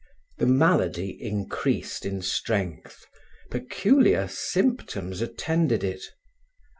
[0.39, 3.05] The malady increased in strength;
[3.51, 6.01] peculiar symptoms attended it.